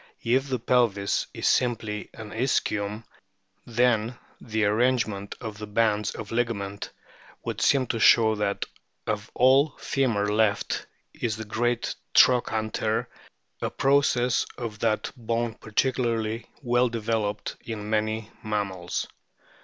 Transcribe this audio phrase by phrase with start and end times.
[0.23, 3.03] If the pelvis is simply an ischium,
[3.67, 6.89] then the arrangement of the bands of ligament
[7.43, 8.65] would seem to show that
[9.05, 13.09] of all femur left is the great trochanter,
[13.61, 19.05] a process of that bone particularly well developed in many mammals.